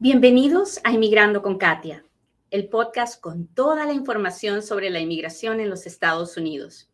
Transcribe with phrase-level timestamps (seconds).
[0.00, 2.04] Bienvenidos a Inmigrando con Katia,
[2.52, 6.88] el podcast con toda la información sobre la inmigración en los Estados Unidos.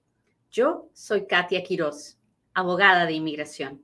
[0.50, 2.16] Yo soy Katia Quiroz,
[2.54, 3.82] abogada de inmigración.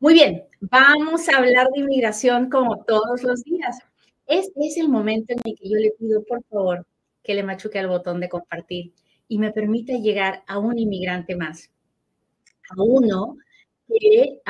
[0.00, 3.80] Muy bien, vamos a hablar de inmigración como todos los días.
[4.26, 6.86] Este es el momento en el que yo le pido, por favor,
[7.22, 8.94] que le machuque al botón de compartir
[9.28, 11.70] y me permita llegar a un inmigrante más,
[12.70, 13.36] a uno
[13.86, 14.40] que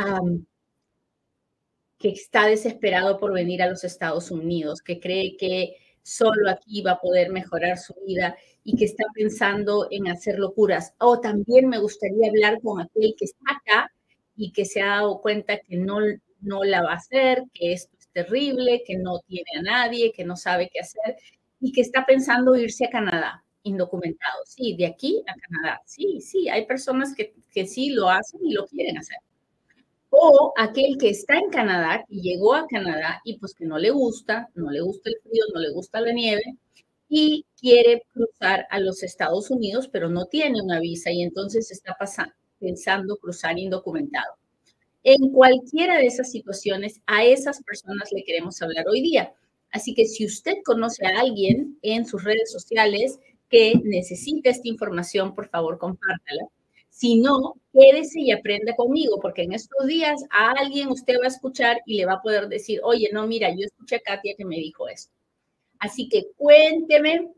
[2.04, 6.90] que está desesperado por venir a los Estados Unidos, que cree que solo aquí va
[6.92, 10.92] a poder mejorar su vida y que está pensando en hacer locuras.
[10.98, 13.90] O también me gustaría hablar con aquel que está acá
[14.36, 15.96] y que se ha dado cuenta que no,
[16.42, 20.24] no la va a hacer, que esto es terrible, que no tiene a nadie, que
[20.24, 21.16] no sabe qué hacer
[21.58, 24.42] y que está pensando irse a Canadá indocumentado.
[24.44, 25.80] Sí, de aquí a Canadá.
[25.86, 29.16] Sí, sí, hay personas que, que sí lo hacen y lo quieren hacer
[30.16, 33.90] o aquel que está en Canadá y llegó a Canadá y pues que no le
[33.90, 36.56] gusta, no le gusta el frío, no le gusta la nieve
[37.08, 41.96] y quiere cruzar a los Estados Unidos, pero no tiene una visa y entonces está
[41.98, 44.34] pasando, pensando cruzar indocumentado.
[45.02, 49.34] En cualquiera de esas situaciones, a esas personas le queremos hablar hoy día.
[49.70, 53.18] Así que si usted conoce a alguien en sus redes sociales
[53.50, 56.48] que necesita esta información, por favor, compártala
[56.94, 61.28] si no, quédese y aprenda conmigo, porque en estos días a alguien usted va a
[61.28, 64.44] escuchar y le va a poder decir, oye, no, mira, yo escuché a Katia que
[64.44, 65.12] me dijo esto.
[65.80, 67.32] Así que cuénteme,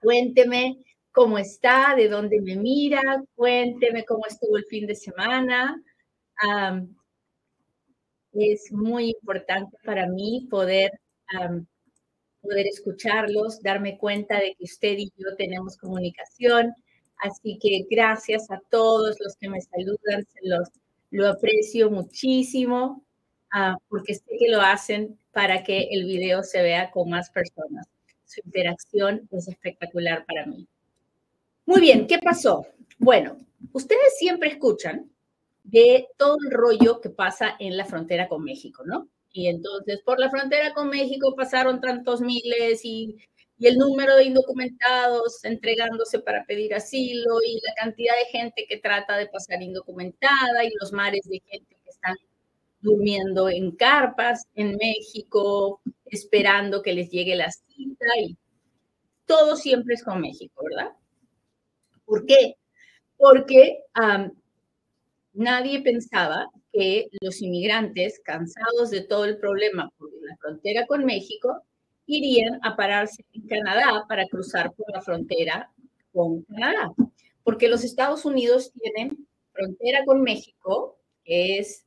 [0.00, 0.78] cuénteme
[1.12, 3.02] cómo está, de dónde me mira,
[3.34, 5.82] cuénteme cómo estuvo el fin de semana.
[8.32, 10.92] es muy importante para mí poder,
[12.40, 16.74] poder escucharlos, darme cuenta de que usted y yo tenemos comunicación
[17.20, 20.68] Así que gracias a todos los que me saludan, se los,
[21.10, 23.04] lo aprecio muchísimo
[23.54, 27.86] uh, porque sé que lo hacen para que el video se vea con más personas.
[28.24, 30.66] Su interacción es espectacular para mí.
[31.66, 32.66] Muy bien, ¿qué pasó?
[32.98, 33.36] Bueno,
[33.72, 35.10] ustedes siempre escuchan
[35.62, 39.08] de todo el rollo que pasa en la frontera con México, ¿no?
[39.32, 43.16] Y entonces por la frontera con México pasaron tantos miles y
[43.60, 48.78] y el número de indocumentados entregándose para pedir asilo y la cantidad de gente que
[48.78, 52.16] trata de pasar indocumentada y los mares de gente que están
[52.80, 58.34] durmiendo en carpas en México, esperando que les llegue la cita y
[59.26, 60.92] todo siempre es con México, ¿verdad?
[62.06, 62.54] ¿Por qué?
[63.18, 63.80] Porque
[65.34, 71.62] nadie pensaba que los inmigrantes, cansados de todo el problema por la frontera con México,
[72.06, 75.70] irían a pararse en Canadá para cruzar por la frontera
[76.12, 76.92] con Canadá,
[77.44, 81.84] porque los Estados Unidos tienen frontera con México, que es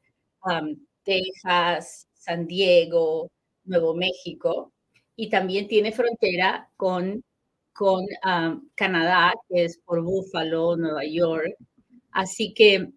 [1.04, 3.30] Texas, San Diego,
[3.66, 4.72] Nuevo México,
[5.16, 7.24] y también tiene frontera con,
[7.74, 8.06] con
[8.76, 11.56] Canadá, que es por Buffalo, Nueva York.
[12.12, 12.92] Así que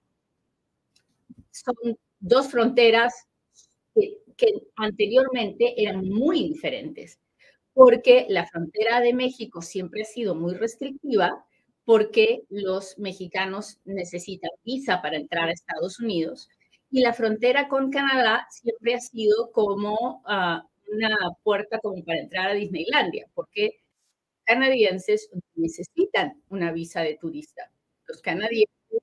[1.50, 3.26] son dos fronteras
[4.36, 7.20] que anteriormente eran muy diferentes,
[7.74, 11.44] porque la frontera de México siempre ha sido muy restrictiva,
[11.84, 16.48] porque los mexicanos necesitan visa para entrar a Estados Unidos,
[16.90, 22.50] y la frontera con Canadá siempre ha sido como ah, una puerta como para entrar
[22.50, 23.80] a Disneylandia, porque
[24.44, 27.70] canadienses necesitan una visa de turista.
[28.06, 29.00] Los canadienses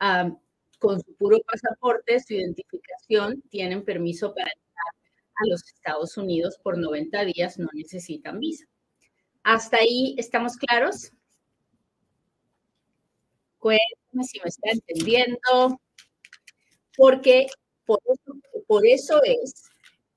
[0.00, 0.30] ah,
[0.78, 4.50] con su puro pasaporte, su identificación, tienen permiso para
[5.36, 8.64] a los Estados Unidos por 90 días no necesitan visa.
[9.42, 11.12] ¿Hasta ahí estamos claros?
[13.58, 15.80] Cuéntame si me está entendiendo.
[16.96, 17.46] Porque
[18.66, 19.54] por eso, es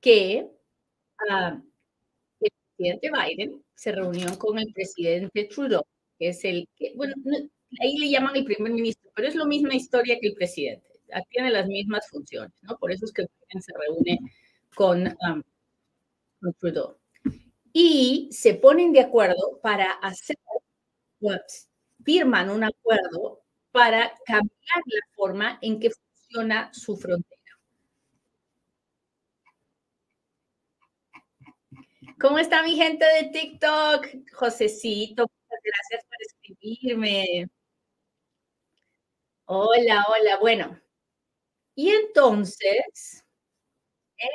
[0.02, 0.48] que
[1.30, 1.62] ah,
[2.40, 5.84] el presidente Biden se reunió con el presidente Trudeau,
[6.20, 7.16] que es el que, bueno,
[7.82, 10.86] ahí le llaman el primer ministro, pero es la misma historia que el presidente.
[11.30, 12.78] Tiene las mismas funciones, ¿no?
[12.78, 14.20] Por eso es que se reúne
[14.75, 15.18] con,
[16.59, 16.97] Trudeau.
[17.73, 20.38] Y se ponen de acuerdo para hacer,
[22.03, 27.35] firman un acuerdo para cambiar la forma en que funciona su frontera.
[32.20, 34.32] ¿Cómo está mi gente de TikTok?
[34.34, 37.50] Josecito, muchas gracias por escribirme.
[39.46, 40.38] Hola, hola.
[40.40, 40.79] Bueno,
[41.76, 43.25] y entonces,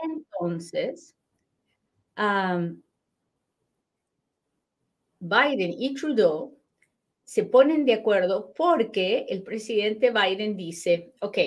[0.04, 1.14] entonces,
[5.18, 6.56] Biden y Trudeau
[7.24, 11.38] se ponen de acuerdo porque el presidente Biden dice, ok,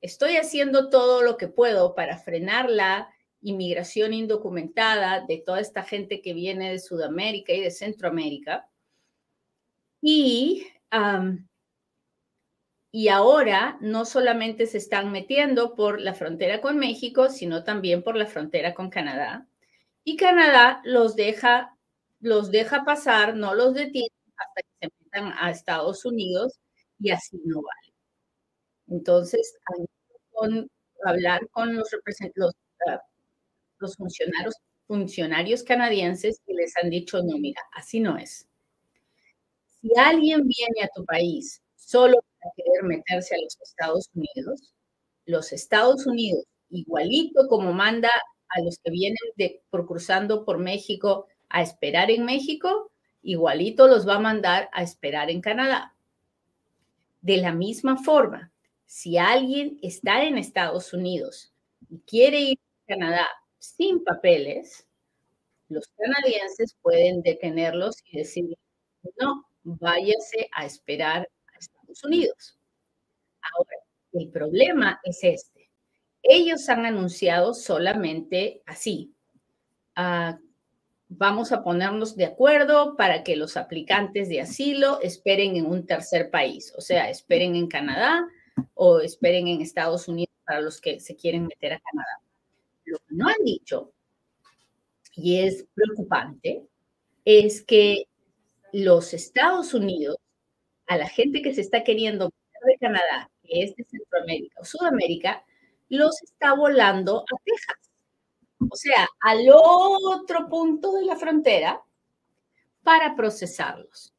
[0.00, 3.08] estoy haciendo todo lo que puedo para frenar la
[3.40, 8.68] inmigración indocumentada de toda esta gente que viene de Sudamérica y de Centroamérica.
[10.00, 10.66] Y,
[12.96, 18.16] y ahora no solamente se están metiendo por la frontera con México, sino también por
[18.16, 19.46] la frontera con Canadá.
[20.02, 21.76] Y Canadá los deja,
[22.20, 24.08] los deja pasar, no los detiene
[24.38, 26.58] hasta que se metan a Estados Unidos
[26.98, 27.94] y así no vale.
[28.88, 29.58] Entonces,
[30.30, 30.66] con
[31.04, 31.90] hablar con los,
[32.34, 32.54] los,
[32.88, 33.02] ah,
[33.78, 34.54] los funcionarios,
[34.86, 38.48] funcionarios canadienses y les han dicho, no, mira, así no es.
[39.68, 44.72] Si alguien viene a tu país solo para querer meterse a los Estados Unidos,
[45.24, 48.10] los Estados Unidos, igualito como manda
[48.48, 52.90] a los que vienen de, por cruzando por México a esperar en México,
[53.22, 55.94] igualito los va a mandar a esperar en Canadá.
[57.20, 58.52] De la misma forma,
[58.84, 61.52] si alguien está en Estados Unidos
[61.90, 63.28] y quiere ir a Canadá
[63.58, 64.86] sin papeles,
[65.68, 68.56] los canadienses pueden detenerlos y decir,
[69.20, 71.35] no, váyase a esperar a
[72.04, 72.58] Unidos.
[73.40, 73.76] Ahora,
[74.12, 75.70] el problema es este.
[76.22, 79.14] Ellos han anunciado solamente así.
[79.94, 80.38] Ah,
[81.08, 86.30] vamos a ponernos de acuerdo para que los aplicantes de asilo esperen en un tercer
[86.30, 88.26] país, o sea, esperen en Canadá
[88.74, 92.20] o esperen en Estados Unidos para los que se quieren meter a Canadá.
[92.84, 93.92] Lo que no han dicho,
[95.14, 96.66] y es preocupante,
[97.24, 98.06] es que
[98.72, 100.16] los Estados Unidos,
[100.86, 102.30] a la gente que se está queriendo
[102.66, 105.44] de Canadá, que es de Centroamérica o Sudamérica,
[105.88, 107.76] los está volando a Texas.
[108.70, 111.82] O sea, al otro punto de la frontera
[112.82, 114.12] para procesarlos.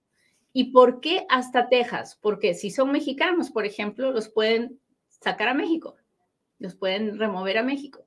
[0.54, 2.18] ¿Y por qué hasta Texas?
[2.22, 4.80] Porque si son mexicanos, por ejemplo, los pueden
[5.10, 5.96] sacar a México,
[6.60, 8.06] los pueden remover a México.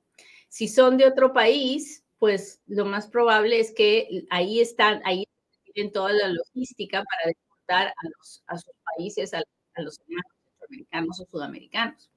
[0.49, 5.25] Si son de otro país, pues lo más probable es que ahí están, ahí
[5.73, 7.33] tienen toda la logística para
[7.71, 9.41] deportar a, los, a sus países, a,
[9.77, 12.09] los centroamericanos o sudamericanos.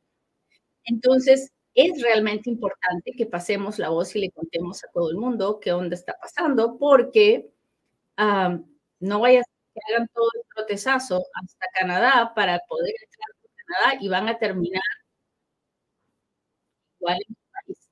[0.84, 5.58] Entonces, es realmente importante que pasemos la voz y le contemos a todo el mundo
[5.60, 7.50] qué onda está pasando, porque
[9.00, 14.04] no vaya a que hagan todo el procesazo hasta Canadá para poder entrar a Canadá
[14.04, 14.82] y van a terminar
[17.00, 17.90] igual en el país.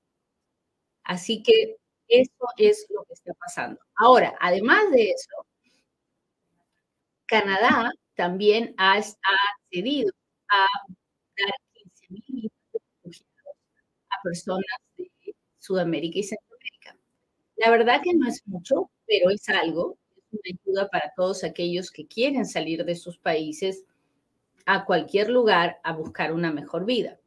[1.05, 1.77] Así que
[2.09, 3.81] eso es lo que está pasando.
[3.97, 5.47] Ahora, además de eso,
[7.33, 10.13] Canadá también ha, accedido
[10.51, 10.67] a
[11.39, 12.53] dar 15 mil
[14.11, 14.67] a personas
[14.99, 15.11] de
[15.59, 16.95] Sudamérica y Centroamérica.
[17.57, 19.97] La verdad que no es mucho, pero es algo
[20.31, 23.87] una ayuda para todos aquellos que quieren salir de sus países
[24.67, 27.19] a cualquier lugar a buscar una mejor vida.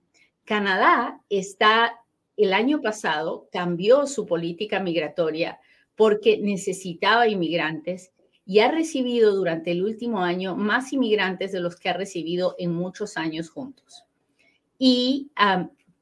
[0.43, 1.99] Canadá está,
[2.37, 5.59] el año pasado, cambió su política migratoria
[5.95, 8.11] porque necesitaba inmigrantes
[8.45, 12.73] y ha recibido durante el último año más inmigrantes de los que ha recibido en
[12.73, 14.05] muchos años juntos.
[14.79, 15.31] Y,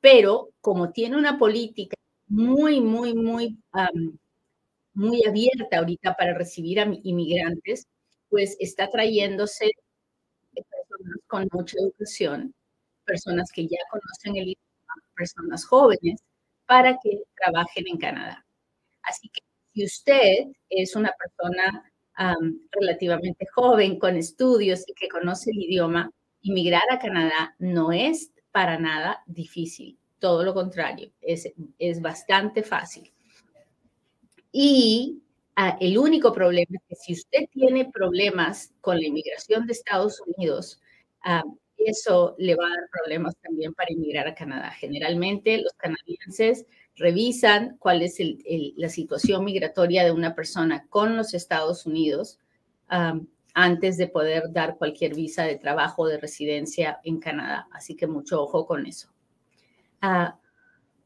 [0.02, 1.96] pero como tiene una política
[2.28, 3.58] muy, muy, muy
[4.94, 7.88] muy abierta ahorita para recibir a inmigrantes,
[8.30, 9.72] pues está trayéndose
[10.54, 12.54] personas con mucha educación,
[13.06, 16.22] personas que ya conocen el idioma, personas jóvenes,
[16.68, 18.46] para que trabajen en Canadá.
[19.04, 19.42] Así que
[19.74, 21.93] si usted es una persona
[22.72, 28.78] relativamente joven, con estudios y que conoce el idioma, inmigrar a Canadá no es para
[28.78, 33.12] nada difícil, todo lo contrario, es, es bastante fácil.
[34.52, 35.24] Y
[35.56, 40.22] ah, el único problema es que si usted tiene problemas con la inmigración de Estados
[40.22, 40.80] Unidos,
[41.24, 41.44] ah,
[41.78, 44.72] eso le va a dar problemas también para inmigrar a Canadá.
[44.72, 48.18] Generalmente los canadienses revisan cuál es
[48.76, 52.40] la situación migratoria de una persona con los Estados Unidos
[52.90, 53.20] ah,
[53.54, 57.68] antes de poder dar cualquier visa de trabajo o de residencia en Canadá.
[57.72, 59.10] Así que mucho ojo con eso.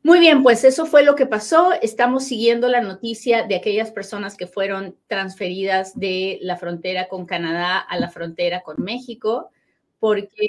[0.04, 1.74] Muy bien, pues eso fue lo que pasó.
[1.82, 7.80] Estamos siguiendo la noticia de aquellas personas que fueron transferidas de la frontera con Canadá
[7.80, 9.50] a la frontera con México,
[10.00, 10.48] porque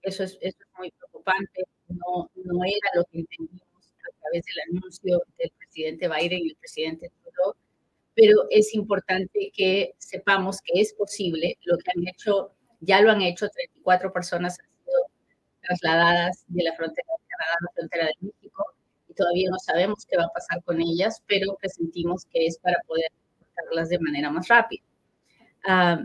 [0.00, 0.38] eso es,
[0.78, 1.64] muy preocupante.
[1.88, 3.26] No, no, era lo que
[4.22, 7.54] través del anuncio del presidente Biden y el presidente Trudeau,
[8.14, 11.58] pero es importante que sepamos que es posible.
[11.64, 14.98] Lo que han hecho, ya lo han hecho, 34 personas han sido
[15.62, 18.64] trasladadas de la frontera de Canadá a la frontera de México
[19.14, 23.10] todavía no sabemos qué va a pasar con ellas, pero presentimos que es para poder
[23.54, 24.82] tratarlas de manera más rápida.
[25.66, 26.02] Ah,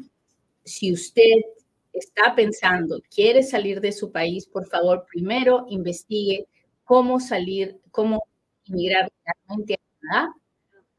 [0.64, 1.42] si usted
[1.94, 6.48] está pensando, quiere salir de su país, por favor, primero investigue
[6.88, 8.24] cómo salir, cómo
[8.64, 10.34] inmigrar realmente a Canadá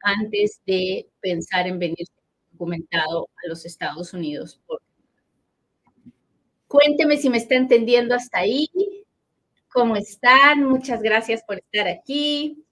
[0.02, 2.07] antes de pensar en venir
[2.52, 4.61] documentado a los Estados Unidos.
[6.66, 8.68] Cuénteme si me está entendiendo hasta ahí.
[9.73, 10.62] ¿Cómo están?
[10.64, 12.62] Muchas gracias por estar aquí.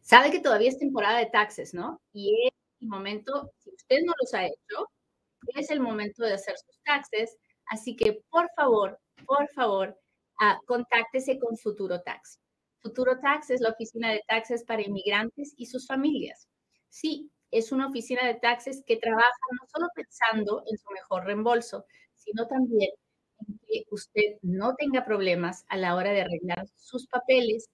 [0.00, 2.00] Sabe que todavía es temporada de taxes, ¿no?
[2.14, 4.88] Y es el momento, si usted no los ha hecho,
[5.54, 7.36] es el momento de hacer sus taxes.
[7.66, 10.00] Así que, por favor, por favor,
[10.40, 12.40] uh, contáctese con Futuro Tax.
[12.80, 16.48] Futuro Tax es la oficina de taxes para inmigrantes y sus familias.
[16.88, 21.84] Sí, es una oficina de taxes que trabaja no solo pensando en su mejor reembolso,
[22.14, 22.90] sino también
[23.40, 27.68] en que usted no tenga problemas a la hora de arreglar sus papeles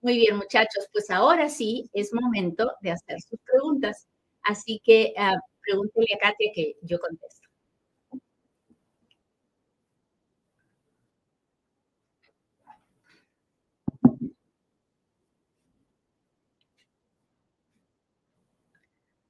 [0.02, 4.06] Muy bien, muchachos, pues ahora sí es momento de hacer sus preguntas.
[4.42, 7.41] Así que uh, pregúntele a Katia que yo contesto.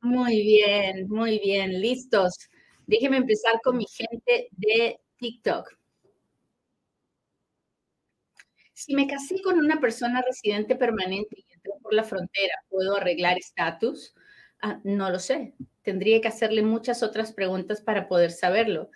[0.02, 2.34] Muy bien, muy bien, listos.
[2.86, 5.76] Déjenme empezar con mi gente de TikTok.
[8.74, 13.38] Si me casé con una persona residente permanente y entró por la frontera, ¿puedo arreglar
[13.38, 14.14] estatus?
[14.60, 15.54] Ah, no lo sé.
[15.82, 18.90] Tendría que hacerle muchas otras preguntas para poder saberlo.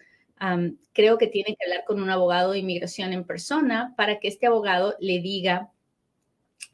[0.93, 4.47] creo que tiene que hablar con un abogado de inmigración en persona para que este
[4.47, 5.71] abogado le diga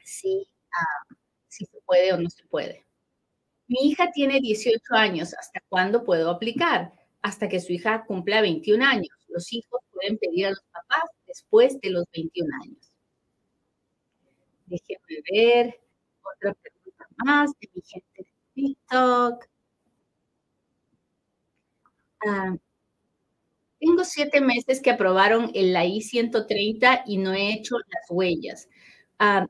[0.05, 0.87] si, ah,
[1.49, 2.85] si se puede o no se puede.
[3.73, 6.93] Mi hija tiene 18 años, ¿hasta cuándo puedo aplicar?
[7.23, 9.09] Hasta que su hija cumpla 21 años.
[9.29, 12.93] Los hijos pueden pedir a los papás después de los 21 años.
[14.67, 15.81] Déjenme ver
[16.21, 19.47] otra pregunta más de mi gente de TikTok.
[22.27, 22.55] Ah,
[23.81, 28.69] tengo siete meses que aprobaron el la I-130 y no he hecho las huellas.
[29.19, 29.47] Ah.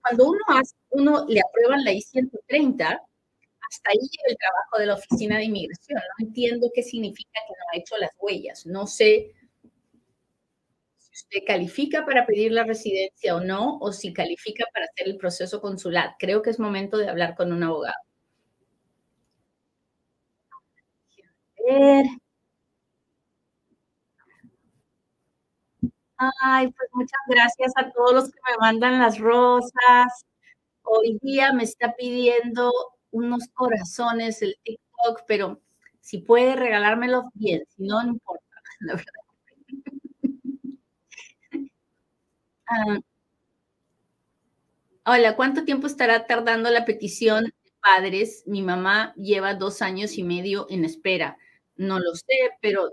[0.00, 3.00] Cuando uno, hace, uno le aprueban la I-130,
[3.70, 6.00] hasta ahí el trabajo de la oficina de inmigración.
[6.18, 8.66] No entiendo qué significa que no ha hecho las huellas.
[8.66, 9.32] No sé
[10.98, 15.16] si usted califica para pedir la residencia o no, o si califica para hacer el
[15.18, 16.14] proceso consular.
[16.18, 17.94] Creo que es momento de hablar con un abogado.
[26.42, 30.26] Ay, pues muchas gracias a todos los que me mandan las rosas.
[30.82, 32.72] Hoy día me está pidiendo
[33.12, 35.60] unos corazones el TikTok, pero
[36.00, 38.44] si puede regalármelo bien, si no, no importa,
[38.80, 39.12] la verdad.
[42.72, 43.00] Ah,
[45.04, 47.52] hola, ¿cuánto tiempo estará tardando la petición de
[47.82, 48.44] padres?
[48.46, 51.36] Mi mamá lleva dos años y medio en espera.
[51.76, 52.90] No lo sé, pero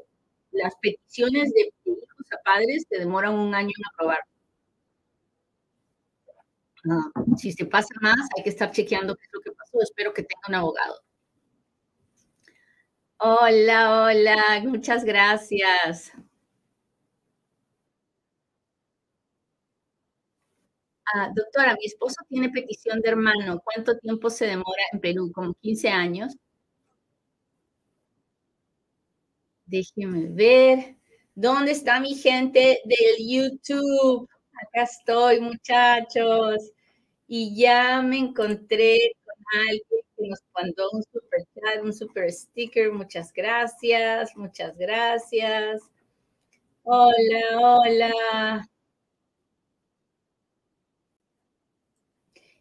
[0.52, 4.20] las peticiones de hijos a padres se demoran un año en aprobar.
[7.38, 10.42] si se pasa más, hay que estar chequeando qué es lo que Espero que tenga
[10.50, 11.02] un abogado.
[13.20, 16.12] Hola, hola, muchas gracias.
[21.14, 23.62] Ah, doctora, mi esposo tiene petición de hermano.
[23.64, 25.32] ¿Cuánto tiempo se demora en Perú?
[25.34, 26.36] ¿Como 15 años?
[29.66, 30.96] Déjeme ver.
[31.36, 34.28] ¿Dónde está mi gente del YouTube?
[34.54, 36.72] Acá estoy, muchachos.
[37.28, 42.92] Y ya me encontré con alguien que nos mandó un super chat, un super sticker.
[42.92, 45.82] Muchas gracias, muchas gracias.
[46.84, 48.68] Hola, hola.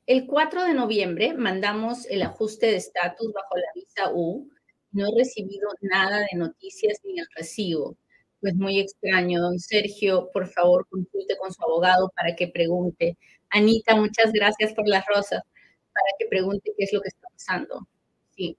[0.06, 4.48] El 4 de noviembre mandamos el ajuste de estatus bajo la visa U.
[4.92, 7.96] No he recibido nada de noticias ni el recibo.
[8.40, 13.18] Pues muy extraño, don Sergio, por favor consulte con su abogado para que pregunte.
[13.50, 15.42] Anita, muchas gracias por las rosas,
[15.96, 17.86] para que pregunte qué es lo que está pasando.
[18.36, 18.56] Sí,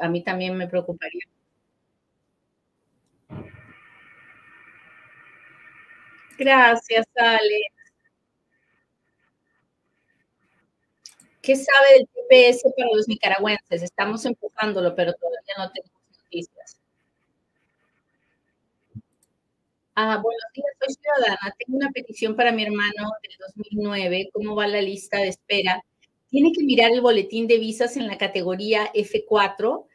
[0.00, 1.24] a mí también me preocuparía.
[6.38, 7.60] Gracias, Ale.
[11.42, 13.82] ¿Qué sabe del TPS para los nicaragüenses?
[13.82, 16.80] Estamos empujándolo, pero todavía no tenemos noticias.
[19.94, 21.54] Ah, buenos días, soy ciudadana.
[21.58, 24.28] Tengo una petición para mi hermano del 2009.
[24.32, 25.82] ¿Cómo va la lista de espera?
[26.28, 29.86] Tiene que mirar el boletín de visas en la categoría F4.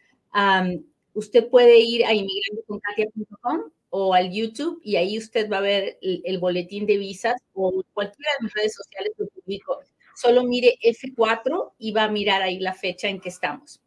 [1.13, 6.39] usted puede ir a inmigranteconkatia.com o al YouTube y ahí usted va a ver el,
[6.39, 9.81] boletín de visas o cualquiera de mis redes sociales lo publico.
[10.15, 13.81] Solo mire F4 y va a mirar ahí la fecha en que estamos.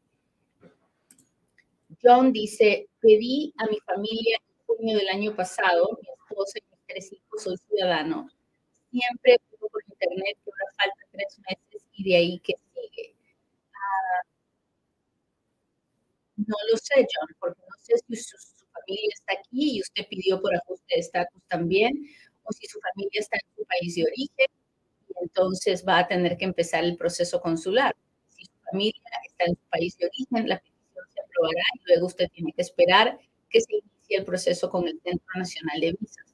[2.02, 7.12] John dice, pedí a mi familia junio del año pasado, mi esposa y mis tres
[7.12, 8.28] hijos, soy ciudadano.
[8.90, 11.63] Siempre por internet que ahora falta tres meses
[11.94, 13.14] y de ahí que sigue.
[13.74, 14.22] Ah,
[16.36, 20.06] no lo sé, John, porque no sé si su, su, familia está aquí y usted
[20.08, 21.92] pidió por ajuste de estatus también,
[22.42, 24.46] o si su familia está en su país de origen,
[25.08, 27.94] y entonces va a tener que empezar el proceso consular.
[28.28, 32.06] Si su familia está en su país de origen, la petición se aprobará y luego
[32.06, 36.24] usted tiene que esperar que se el proceso con el Centro Nacional de Visas.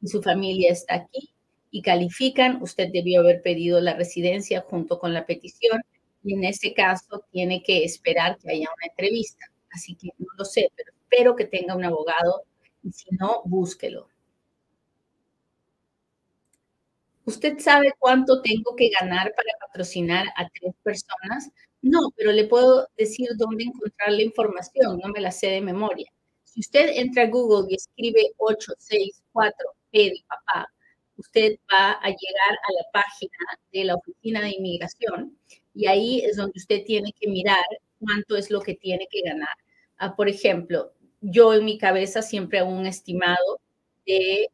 [0.00, 1.33] Si su familia está aquí
[1.74, 5.82] y califican, usted debió haber pedido la residencia junto con la petición
[6.22, 9.46] y en ese caso tiene que esperar que haya una entrevista.
[9.72, 12.44] Así que no lo sé, pero espero que tenga un abogado
[12.84, 14.06] y si no, búsquelo.
[17.24, 21.50] ¿Usted sabe cuánto tengo que ganar para patrocinar a tres personas?
[21.82, 26.06] No, pero le puedo decir dónde encontrar la información, no me la sé de memoria.
[26.44, 30.68] Si usted entra a Google y escribe 864P de papá,
[31.16, 33.38] usted va a llegar a la página
[33.72, 35.38] de la Oficina de Inmigración
[35.74, 37.64] y ahí es donde usted tiene que mirar
[37.98, 39.56] cuánto es lo que tiene que ganar.
[39.98, 43.60] Ah, por ejemplo, yo en mi cabeza siempre hago un estimado
[44.06, 44.48] de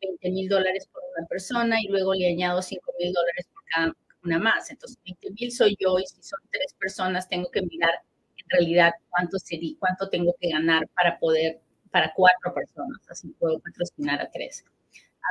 [0.00, 3.62] 20 ah, mil dólares por una persona y luego le añado 5 mil dólares por
[3.64, 3.92] cada
[4.24, 4.70] una más.
[4.70, 7.94] Entonces, 20 mil soy yo y si son tres personas tengo que mirar
[8.36, 9.38] en realidad cuánto,
[9.78, 14.64] cuánto tengo que ganar para poder, para cuatro personas, así puedo patrocinar a tres.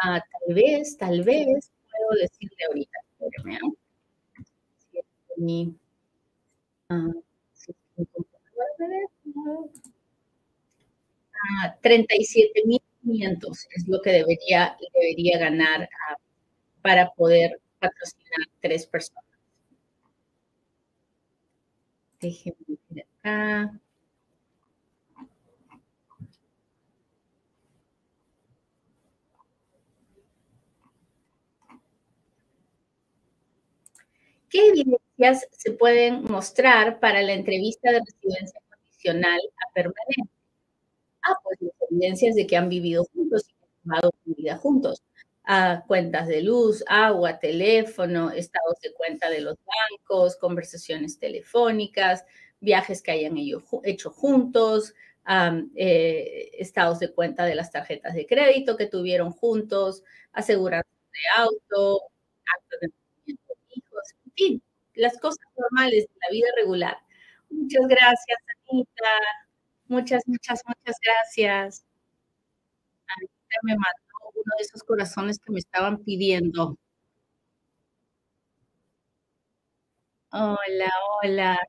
[0.02, 3.76] Ah, tal vez, tal vez, puedo decirle ahorita, espérame,
[5.38, 5.76] mi,
[6.90, 7.12] ah,
[11.82, 15.90] 37.500 ah, es lo que debería, debería ganar
[16.82, 19.24] para poder patrocinar tres personas.
[22.22, 23.80] Déjenme ver acá.
[34.54, 40.30] ¿Qué evidencias se pueden mostrar para la entrevista de residencia condicional a permanente?
[41.24, 45.02] Ah, pues las evidencias de que han vivido juntos y tomado vida juntos
[45.46, 52.26] a cuentas de luz, agua, teléfono, estados de cuenta de los bancos, conversaciones telefónicas,
[52.60, 53.36] viajes que hayan
[53.84, 54.94] hecho juntos,
[55.76, 62.02] eh, estados de cuenta de las tarjetas de crédito que tuvieron juntos, aseguranza de auto,
[62.56, 62.90] actos de
[64.36, 64.62] fin,
[64.96, 66.98] las cosas normales de la vida regular.
[67.50, 68.38] Muchas gracias,
[68.72, 69.10] Anita.
[69.88, 71.86] Muchas, muchas, muchas gracias.
[73.18, 76.78] Anita me mató uno de esos corazones que me estaban pidiendo.
[80.32, 80.90] Hola,
[81.24, 81.60] hola.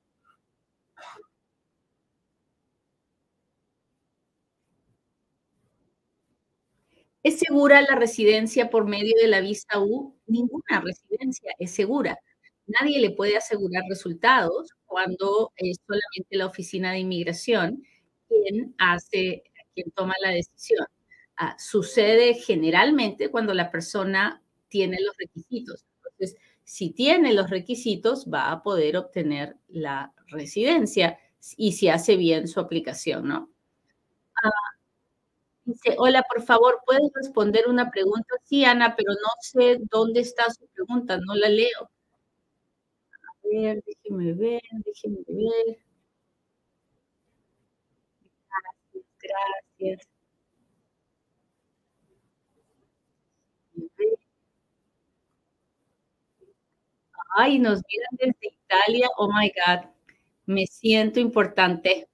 [7.25, 10.15] ¿Es segura la residencia por medio de la visa U?
[10.27, 12.19] Ninguna residencia es segura.
[12.67, 17.83] Nadie le puede asegurar resultados cuando es solamente la oficina de inmigración
[18.29, 19.43] quien hace,
[19.75, 20.87] quien toma la decisión.
[21.37, 25.85] Ah, sucede generalmente cuando la persona tiene los requisitos.
[26.05, 31.19] Entonces, si tiene los requisitos, va a poder obtener la residencia
[31.57, 33.51] y si hace bien su aplicación, ¿no?
[34.43, 34.51] Ah,
[35.65, 38.35] dice, hola, por favor, ¿puedes responder una pregunta?
[38.45, 41.91] Sí, Ana, pero no sé dónde está su pregunta, no la leo.
[43.55, 45.79] Ver, déjeme ver, déjeme ver.
[49.21, 50.09] Gracias, gracias.
[57.37, 59.09] Ay, nos miran desde Italia.
[59.19, 59.91] Oh my God.
[60.47, 62.09] Me siento importante.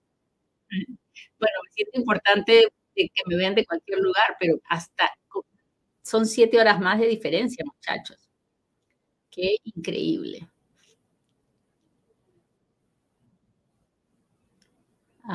[1.39, 5.11] Bueno, me siento importante que me vean de cualquier lugar, pero hasta
[6.03, 8.19] son siete horas más de diferencia, muchachos.
[9.31, 10.49] Qué increíble.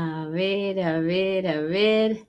[0.02, 2.28] A ver, a ver, a ver.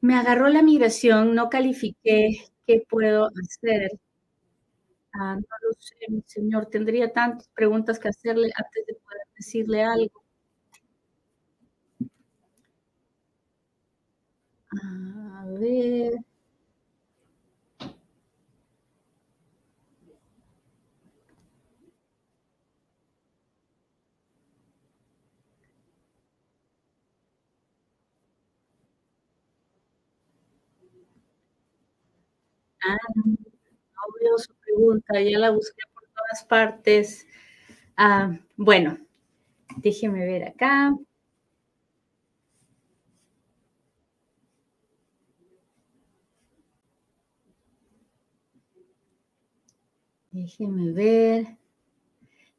[0.00, 2.30] Me agarró la migración, no califiqué,
[2.66, 3.92] ¿qué puedo hacer?
[5.12, 9.82] Ah, no lo sé, mi señor, tendría tantas preguntas que hacerle antes de poder decirle
[9.82, 10.22] algo.
[14.82, 16.14] A ver.
[32.88, 32.96] Ah,
[33.94, 37.26] no veo su pregunta, ya la busqué por todas partes.
[37.96, 38.98] Ah, bueno,
[39.78, 40.94] déjeme ver acá.
[50.32, 51.58] Déjeme ver.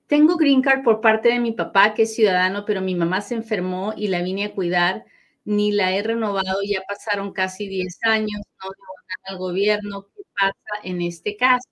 [0.07, 3.35] Tengo green card por parte de mi papá, que es ciudadano, pero mi mamá se
[3.35, 5.05] enfermó y la vine a cuidar.
[5.45, 8.93] Ni la he renovado, ya pasaron casi 10 años, no debo
[9.25, 10.07] al gobierno.
[10.39, 11.69] ¿Qué pasa en este caso?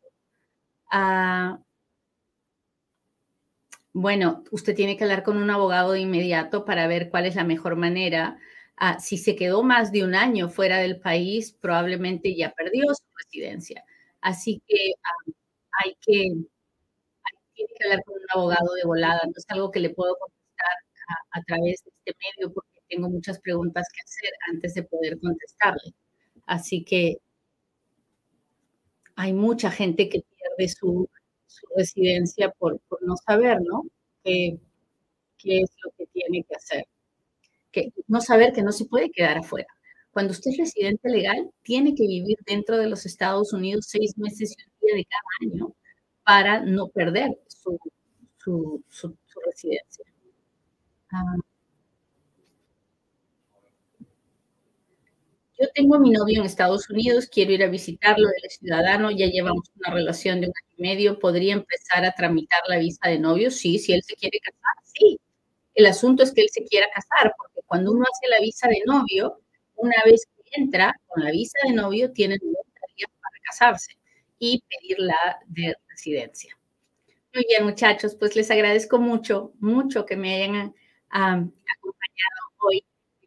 [0.92, 1.60] Ah,
[3.94, 7.44] bueno, usted tiene que hablar con un abogado de inmediato para ver cuál es la
[7.44, 8.38] mejor manera.
[8.78, 13.04] Ah, si se quedó más de un año fuera del país, probablemente ya perdió su
[13.18, 13.84] residencia.
[14.22, 15.32] Así que ah,
[15.86, 16.14] hay que,
[17.56, 19.20] hay, que hablar con un abogado de volada.
[19.26, 20.76] No es algo que le puedo contestar
[21.34, 25.20] a, a través de este medio porque tengo muchas preguntas que hacer antes de poder
[25.20, 25.94] contestarle.
[26.48, 27.18] Así que
[29.18, 31.10] hay mucha gente que pierde su,
[31.76, 33.84] residencia por, no saber, ¿no?
[34.24, 34.60] ¿Qué,
[35.38, 36.86] ¿Qué, es lo que tiene que hacer?
[37.72, 39.68] Que no saber que no se puede quedar afuera.
[40.12, 44.56] Cuando usted es residente legal, tiene que vivir dentro de los Estados Unidos seis meses
[44.58, 45.76] y un día de cada año
[46.24, 47.80] para no perder su,
[48.38, 50.06] su, su, su residencia.
[51.12, 51.38] Ah.
[55.60, 59.10] Yo tengo a mi novio en Estados Unidos, quiero ir a visitarlo, él es ciudadano,
[59.10, 63.10] ya llevamos una relación de un año y medio, ¿podría empezar a tramitar la visa
[63.10, 63.50] de novio?
[63.50, 65.20] Sí, si él se quiere casar, sí.
[65.76, 68.82] El asunto es que él se quiera casar, porque cuando uno hace la visa de
[68.86, 69.42] novio,
[69.76, 72.60] una vez que entra con la visa de novio, tiene 90
[72.96, 73.94] días para casarse
[74.40, 76.56] y pedir la de residencia.
[77.34, 80.74] Muy bien, muchachos, pues les agradezco mucho, mucho que me hayan um,
[81.78, 82.84] acompañado hoy.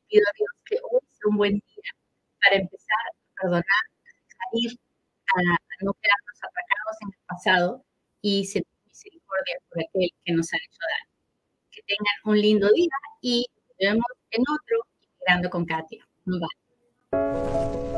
[0.08, 1.69] Pido a Dios que hoy sea un buen día
[2.42, 4.78] para empezar a perdonar, a salir,
[5.34, 7.84] a, a no quedarnos atracados en el pasado
[8.22, 11.10] y sentir misericordia por aquel que nos ha hecho daño.
[11.70, 16.06] Que tengan un lindo día y nos vemos en otro Inmigrando con Katia.
[16.24, 17.89] Bye.